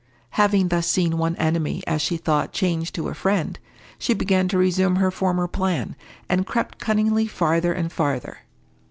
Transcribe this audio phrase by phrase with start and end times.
[0.31, 3.59] Having thus seen one enemy, as she thought, changed to a friend,
[3.99, 5.95] she began to resume her former plan,
[6.27, 8.39] and crept cunningly farther and farther.